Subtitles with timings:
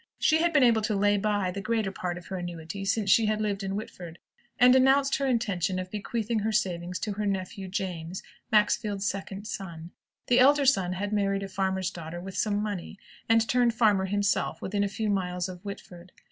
[0.17, 3.27] She had been able to lay by the greater part of her annuity since she
[3.27, 4.17] had lived in Whitford,
[4.57, 9.91] and announced her intention of bequeathing her savings to her nephew James, Maxfield's second son.
[10.25, 12.97] The elder son had married a farmer's daughter with some money,
[13.29, 16.11] and turned farmer himself within a few miles of Whitford.